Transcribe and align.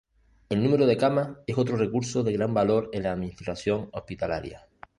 El 0.49 0.63
número 0.63 0.87
de 0.87 0.97
camas 0.97 1.29
es 1.45 1.55
otro 1.59 1.77
recurso 1.77 2.23
de 2.23 2.33
gran 2.33 2.55
valor 2.55 2.89
en 2.91 3.03
la 3.03 3.11
administración 3.11 3.87
hospitalaria. 3.93 4.67